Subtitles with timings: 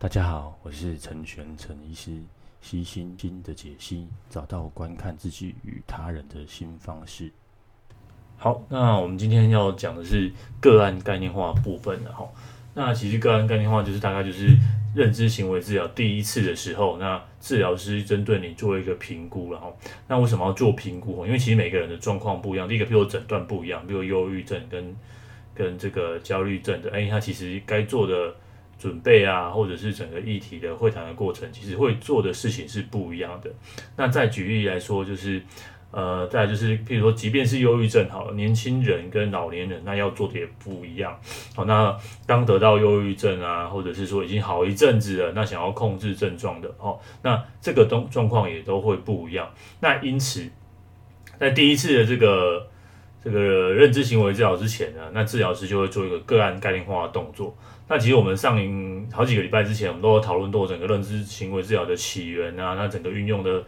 [0.00, 2.12] 大家好，我是陈玄陈医师，
[2.60, 7.32] 悉心经的解析，找到观看自己与他人的新方式。
[8.36, 12.24] 好，那我们今天要讲的是个案概念化部分的哈。
[12.74, 14.56] 那其实个案概念化就是大概就是
[14.94, 19.76] 认知行为治疗第一次的时候，那治疗师针对你做一个评估，然后
[20.06, 21.26] 那为什么要做评估？
[21.26, 24.96] 因为其实每个人的状况不一样，第一个譬如诊断不一样，比如忧郁症跟
[25.56, 28.36] 跟这个焦虑症的，哎，他其实该做的。
[28.78, 33.50] 准备啊，或者是整个议题的会谈的过程，其实会做的事情是不一样的。
[33.96, 35.42] 那再举例来说，就是
[35.90, 41.18] 呃，再就是，譬如说，即便是忧郁症好，年轻人跟老年人，那要做的也不一样。
[41.56, 41.96] 好，那
[42.26, 49.50] 刚得到忧郁症啊，或者是说已经好一阵子了，那想要控制症状的，哦，那这个东状况也都会不一样。
[49.80, 50.46] 那因此，
[51.40, 52.68] 在第一次的这个
[53.24, 57.56] 这个认知行为治疗之前呢，那治疗师就会做一个个案概念化的动作。
[57.88, 58.58] 那其实我们上
[59.10, 63.64] 好几个礼拜之前，我们都有讨论过整个认知行为治疗的起源啊，那整个运用的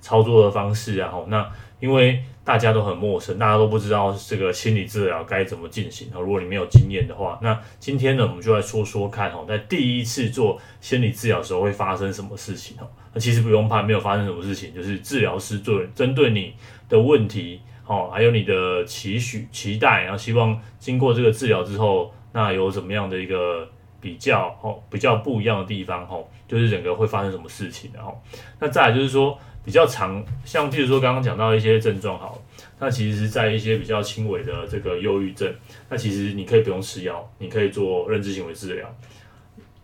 [0.00, 6.08] 操作的方式啊，吼，那因为大家都很陌生，大家都不知道这个心理治疗该怎么进行。
[6.12, 16.52] 如果你没有经验的话，那今天呢，我们就来说说看，吼，在第一次做心理治疗的时候会发生什么事情，吼，那其实不用怕，没有发生什么事情，就是治疗师做针对你
[16.90, 22.12] 的问题，吼，还有你的期许、期待，然后希望经过这个治疗之后。
[22.32, 23.68] 那有怎么样的一个
[24.00, 28.20] 比较哦，比较不一样的地方哦，就是整个会发生什么事情然后，
[28.58, 32.42] 那再来就是说比较常，像譬如说刚刚讲到一些症状好，
[32.80, 35.54] 那其实是在一些比较轻微的这个忧郁症，
[35.88, 38.92] 那其实你可以不用吃药，你可以做认知行为治疗，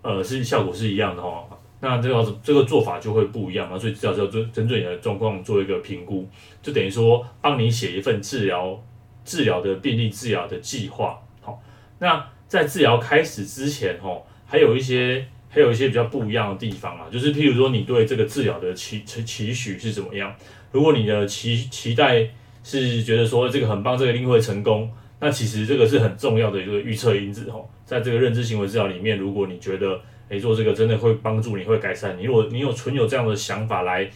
[0.02, 1.46] 呃，是效果是一样的哈。
[1.80, 6.28] 那这个这个做法就会不一样嘛，所以治疗师要针针对你的状况做一个评估，
[6.60, 8.82] 就等于说帮你写一份治疗
[9.24, 11.62] 治疗的病例治疗的计划，好，
[12.00, 12.26] 那。
[12.48, 20.34] 在治疗开始之前，吼，还有一些还有一些比较不一样的地方啊，就是譬如说，你对这个治疗的期期期许是怎么样？
[20.72, 22.26] 如果你的期期待
[22.64, 24.90] 是觉得说这个很棒，这个一定会成功，
[25.20, 34.08] 那其实这个是很重要的一个预测因子，吼，在这个认知行为治疗里面，如果你觉得诶做这个真的会帮助你，会改善你，如果你有存有这样的想法来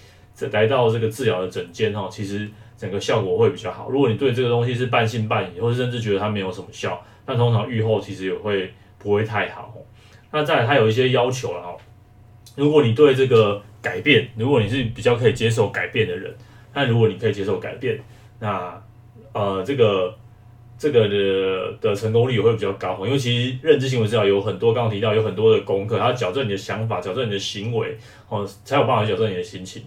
[0.50, 3.90] 来到这个治疗的诊间，吼，其实整个效果会比较好。
[3.90, 7.02] 如果你对这个东西是半信半疑，或者甚至觉得它没有什么效。
[7.26, 9.74] 那通常愈后其实也会不会太好。
[10.30, 11.76] 那再来，它有一些要求了哈。
[12.56, 16.34] 如果你对这个改变，如果你是比较可以接受改变的人，
[16.74, 17.98] 那如果你可以接受改变，
[18.40, 18.82] 那
[19.32, 20.14] 呃这个
[20.78, 22.98] 这个的的成功率也会比较高。
[23.04, 27.96] 因为其实认知行为治疗有很多，刚刚提到有很多的功课，它矫正你的想法，矫正你的行为，
[28.28, 29.84] 哦，才有办法矫正你的心情。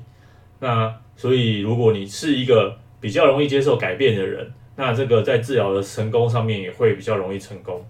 [0.60, 7.86] 那所以如果你是一个比较容易接受改变的人，那这个在治疗的成功上面也会比较容易成功。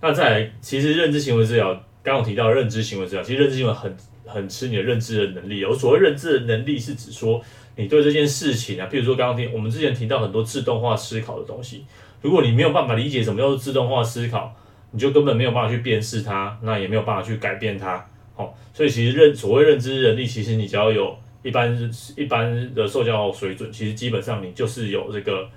[0.00, 3.96] 那再来，其实认知行为治疗，刚刚提到认知行为治疗，其实认知行为很
[4.26, 5.64] 很吃你的认知的能力。
[5.64, 7.40] 我所谓认知的能力，是指说
[7.76, 11.84] 你对这件事情啊，譬如说刚刚听我们之前提到很多自动化思考的东西，
[12.20, 14.54] 如果你没有办法理解什么叫做自动化思考，
[14.92, 18.04] 你就根本没有办法去辨识它，那也没有办法去改变它。
[18.34, 25.48] 好，所以其实认所谓认知能力，其实你只要有一般一般的受教水准，其实基本上你就是有这个。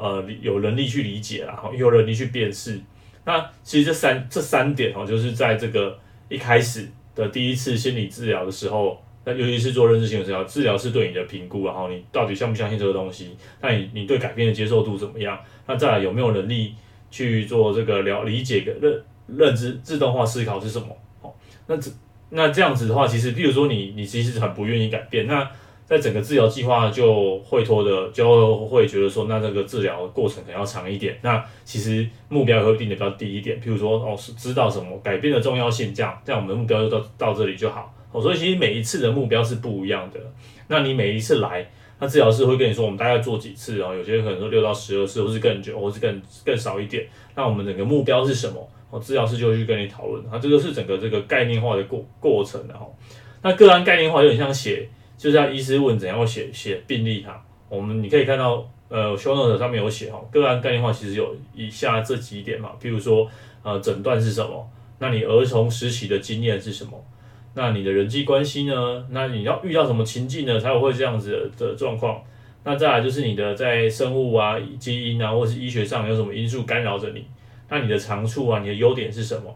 [0.00, 2.80] 呃，有能力去理解啦，哈，有能力去辨识。
[3.26, 5.98] 那其实这三这三点哈，就是在这个
[6.30, 13.36] 一开始的第一次心理治疗的时候，那尤其是做认知行为治疗，治疗是对你的评估，然后你到底相不相信这个东西？
[13.60, 15.38] 那你你对改变的接受度怎么样？
[15.66, 16.74] 那再来有没有能力
[17.10, 20.86] 去做这个了理解个认认知自动化思考是什么？
[21.20, 21.36] 好，
[21.66, 21.90] 那这
[22.30, 25.46] 那这样子的话，其实比如说你你其实很不愿意改变，那。
[25.90, 31.18] 在整个治疗计划就会拖的，就会觉得说，那这个治疗过程可能要长一点。
[31.20, 37.92] 那其实目标也会定的比较低一点，譬如说哦，是知道什么改变的重要性，这样这样我们的目标就到到这里就好。
[38.12, 40.20] 哦，所以其实每一次的目标是不一样的。
[40.68, 41.68] 那你每一次来，
[41.98, 43.92] 那治疗师会跟你说，我们大概做几次啊？
[43.92, 47.04] 有些人可能说六到十二次，或是更久，或是更更少一点。
[47.34, 48.64] 那我们整个目标是什么？
[48.90, 50.24] 哦，治疗师就会去跟你讨论。
[50.30, 52.86] 那这个是整个这个概念化的过过程的哈。
[53.42, 54.88] 那个案概念化有点像写。
[55.20, 63.30] 就是要医师问怎样写写病历哈，我们你可以看到，呃，show note 上面有写哈，个案概念化其实有以下这几点嘛，譬如说，
[63.62, 64.66] 呃，诊断是什么？
[64.98, 66.92] 那你儿童时期的经验是什么？
[67.52, 69.06] 那你的人际关系呢？
[69.10, 72.22] 那你要遇到什么情境呢，才会这样子的状况？
[72.64, 77.26] 那再来就是你的在生物啊、基因啊，或是医学上有什么因素干扰着你？
[77.68, 79.54] 那你的长处啊，你的优点是什么？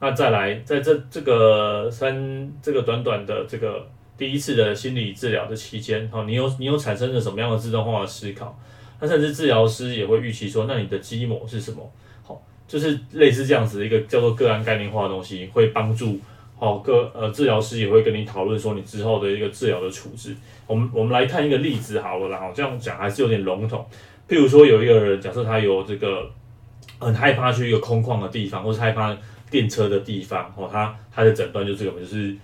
[0.00, 3.86] 那再来，在这这个三这个短短的这个。
[4.18, 8.58] 第一次的心理治疗的期间，哈，你有你有产生了什么样的自动化的思考？
[9.00, 11.92] 那甚至治疗师也会预期说，那你的基模是什么？
[12.22, 16.18] 好，就是类似这样子一个叫做个案概念化的东西，会帮助
[16.58, 20.34] 好，个呃治疗师也会跟你讨论说你之后的一个治疗的处置。
[20.66, 23.86] 我们我们来看一个例子好了，然后这样讲还是有点笼统。
[24.26, 26.28] 譬如说有一个人，假设他有这个
[26.98, 29.14] 很害怕去一个空旷的地方，或是害怕
[29.50, 32.34] 电车的地方，哦，他他的诊断就这个，就是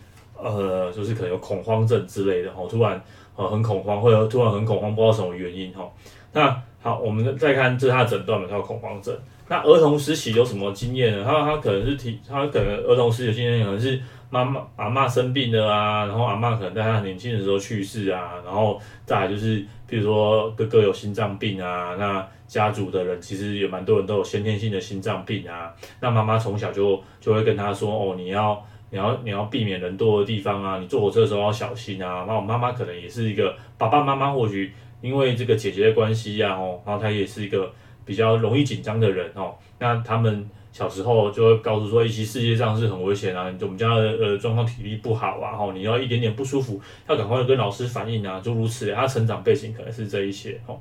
[0.42, 3.00] 呃，就是可能有恐慌症之类的，哦，突然
[3.36, 5.88] 呃很恐慌，或者突然很恐慌，不知道什么原因，哈。
[6.32, 9.16] 那好，我们再看这他的诊断嘛，他有恐慌症。
[9.48, 11.22] 那儿童时期有什么经验呢？
[11.24, 14.00] 他他可能是提，他可能儿童时期的经验可能是
[14.30, 32.24] 妈妈阿嬷生病了啊，然后阿嬷可能在他年轻的时候去世啊，然后再来就是，比如说哥哥有心脏病啊，那家族的人其实也蛮多人都有先天性的心脏病啊，那妈妈从小就就会跟他说，哦，你要你要你要避免人多的地方啊，你坐火车的时候要小心啊。
[32.28, 37.68] 那我妈妈可能也是一个爸爸妈妈或许因为这个姐姐的关系呀，哦，然后他也是一个。
[38.04, 48.92] 比较容易紧张的人哦，那他们小时候就会告诉说，一些世界上是很危险啊，我们家的呃状况体力不好啊，吼，你要一点点不舒服，要赶快跟老师反映啊，诸如此。
[48.92, 50.80] 他成长背景可能是这一些哦，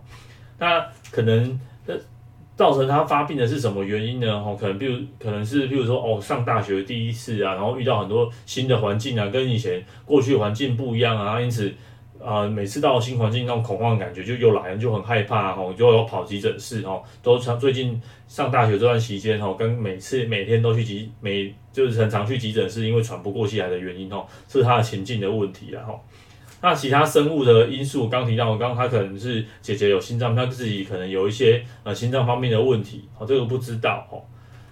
[0.58, 1.96] 那可能呃
[2.56, 4.32] 造成他发病的是什么原因呢？
[4.32, 11.74] 哦，可能比如可能是譬如说哦，上大学第一次啊，然后遇到很多新的环境啊，跟以前过去环境不一样啊，因此。
[12.24, 26.00] 啊、呃，每次到新环境，那种恐慌的感觉就又来了，就很害怕哦，就有跑急诊室哦，都常最近上大学这段期间哦，跟每次每天都去急每就是很常去急诊室，因为喘不过气来的原因哦，是他的情境的问题啦吼。
[26.62, 34.22] 那其他生物的因素，刚提到，刚刚他可能是姐姐有心脏，他自己可能有一些呃心脏方面的问题，哦，这个不知道哦。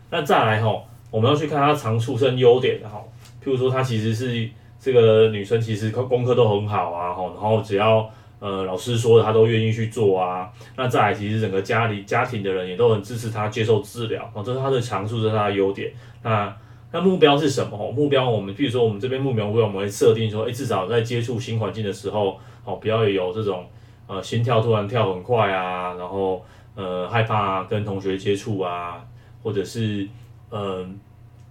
[0.10, 3.12] 那再来吼，我们要去看他常出生优点的吼，
[3.44, 4.50] 譬如说他其实是。
[4.82, 8.10] 这个女生其实功课都很好啊，吼，然后只要
[8.40, 10.50] 呃老师说的她都愿意去做啊。
[10.78, 15.92] 那再来，其实整个家里家庭的人也都很支持她接受治疗，哦，这是她的长处，这是她的优点。
[16.24, 16.56] 那
[16.92, 17.92] 那目标是什么？
[17.92, 23.66] 目标我们比如说我们这边目标我们会设定说，诶，至少在接触新环境的时候，哦，不要有这种
[24.08, 26.44] 呃心跳突然跳很快啊，然后
[26.76, 29.04] 呃害怕跟同学接触啊，
[29.44, 30.08] 或者是
[30.50, 30.60] 嗯。
[30.62, 30.88] 呃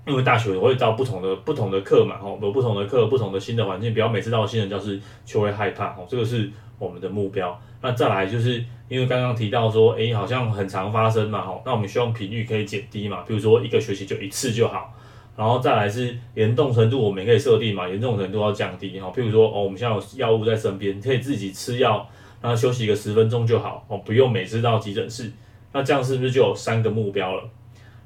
[0.07, 7.61] 因为大学我会到不同的不同的课嘛，吼，有不同的课，不同的新的环境，不要每次到新的教室就会害怕，哦，这个是我们的目标。
[7.83, 14.95] 那再来就是因为刚刚提到说，诶，好像很常发生嘛，吼，那我们希望频率可以减低嘛，比如说一个学期就一次就好。
[15.39, 22.05] 然后再来是严重程度，我们可以设定嘛，严重程度要降低，哈，譬如说哦，我们现在有药物在身边，可以自己吃药，
[22.43, 25.31] 然后休息个十分钟就好，哦，不用每次到急诊室。
[25.73, 27.45] 那这样是不是就有三个目标了？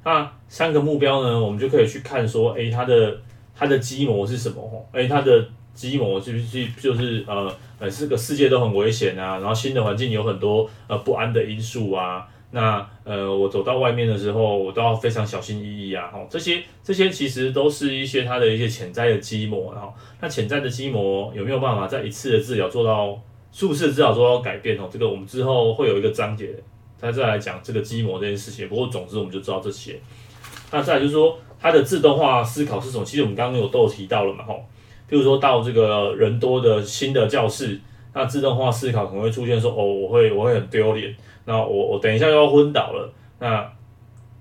[0.04, 3.16] 那三个目标呢，我们就可以去看说，诶，它的
[3.56, 4.60] 它的基模是什么？
[4.60, 23.20] 吼，诶，它的基模是不是就是呃呃，这个世界都很危险啊，然后新的环境有很多呃不安的因素啊，那呃我走到外面的时候，我都要非常小心翼翼啊，吼，这些这些其实都是一些它的一些潜在的积膜，然后那潜在的积膜有没有办法在一次的治疗做到
[23.50, 24.78] 术式治疗做到改变？
[24.78, 26.54] 哦，这个我们之后会有一个章节。
[27.00, 29.98] 那再来讲这个积膜这件事情，不过总之我们就知道这些。
[30.70, 33.04] 那再就是说，它的自动化思考是什么？
[33.04, 34.64] 其实我们刚刚有都有提到了嘛，吼。
[35.10, 37.80] 譬如说到这个人多的新的教室，
[38.14, 43.72] 那自动化思考可能会出现说，哦，我会我会很丢脸，那我我等一下又要昏倒了，那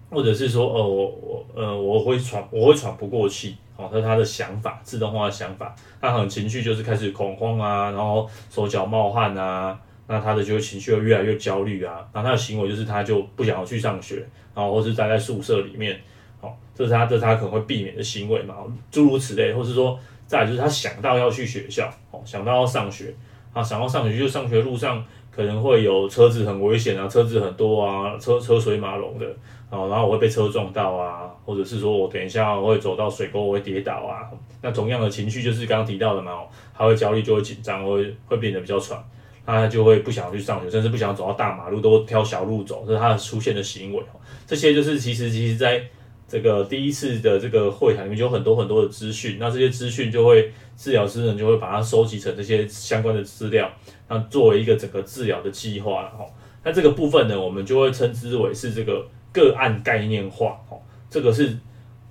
[0.09, 9.79] 或者是说，呃，我我呃我会喘我会喘不过气，哦，这是他的想法，自动化的想法，他很情绪就是开始恐慌啊，然后手脚冒汗啊。
[10.07, 14.17] 那他的就会情绪会越来越焦虑啊，然后他的行为就是他就不想要去上学，
[14.53, 15.97] 然后或是待在宿舍里面，
[16.41, 18.55] 好，这是他这是他可能会避免的行为嘛，
[18.91, 23.15] 诸如此类，或是说再就是他想到要去学校，哦，想到要上学，
[23.53, 29.25] 啊，想要上学就上学路上可能会有车子很危险啊，车子很多啊，车车水马龙的，
[29.69, 34.29] 啊，然后我会被车撞到啊，或者是说我等一下我会走到水沟我会跌倒啊，
[34.61, 36.31] 那同样的情绪就是刚刚提到的嘛，
[36.73, 39.01] 他会焦虑就会紧张，会会变得比较喘。
[39.43, 44.01] 他就会不想去上学，甚至不想走到大马路，都挑小路走，这是他的出现的行为。
[44.45, 45.83] 这些就是其实其实在
[46.31, 49.35] 这个第一次的这个会谈里面，就有很多很多的资讯。
[49.37, 53.69] 那这些资讯就会治疗师呢就会把它收集成这些相关的资料，
[54.07, 56.03] 那作为一个整个治疗的计划。
[56.17, 56.25] 哈，
[56.63, 60.57] 那这个部分呢，我们就会称之为是这个个案概念化。
[60.69, 60.77] 哈，
[61.09, 61.47] 这个是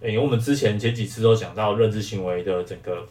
[0.02, 3.06] 因为我们之前前几次都讲到认知行为的整个。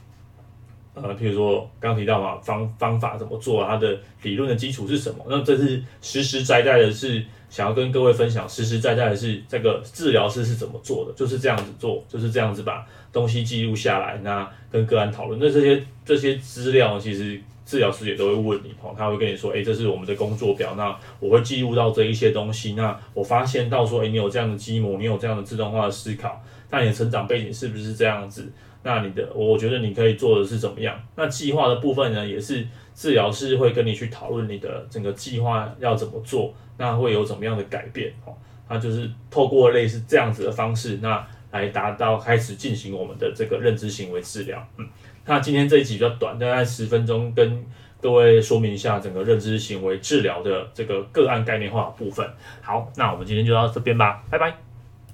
[0.95, 3.65] 呃，譬如说刚提到嘛，方方法怎么做？
[3.65, 5.23] 它的理论的基础是什么？
[5.29, 15.39] 那这是实实在在的，是想要跟各位分享，实实在在的是这个治疗师是怎么做的，就是这样子做，就是这样子把东西记录下来，那跟个案讨论。
[15.39, 22.73] 那这些这些资料，其实治疗师也都会问你哦，他会跟你说，诶，这是我们的工作表，那我会记录到这一些东西。
[22.73, 28.51] 那我发现到说，诶，你有这样的积模，你有这样的自动化的思考，那你的成长背景是不是这样子？
[28.81, 30.97] 那你的，我觉得你可以做的是怎么样？
[31.15, 32.65] 那计划的部分呢，也是
[32.99, 38.35] 治疗师会跟你去讨论你的整个计划要怎么做，那会有怎么样的改变哦。
[38.67, 44.61] 那就是透过类似这样子的方式，那来达到开始进行我们的这个认知行为治疗。
[44.75, 44.85] 嗯，
[45.25, 47.65] 那今天这一集比较短，大概十分钟，跟
[48.01, 52.29] 各位说明一下整个认知行为治疗的这个个案概念化部分。
[52.61, 54.68] 好，那我们今天就到这边吧，拜拜。